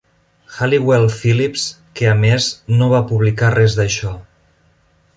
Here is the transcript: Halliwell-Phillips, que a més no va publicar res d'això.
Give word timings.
Halliwell-Phillips, 0.53 1.67
que 1.99 2.09
a 2.13 2.15
més 2.23 2.49
no 2.81 2.91
va 2.97 3.05
publicar 3.13 3.55
res 3.61 3.81
d'això. 3.83 4.19